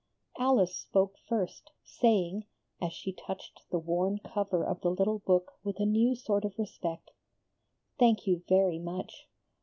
[0.39, 2.45] Alice spoke first, saying,
[2.81, 6.57] as she touched the worn cover of the little book with a new sort of
[6.57, 7.11] respect,
[7.99, 9.29] "Thank you very much!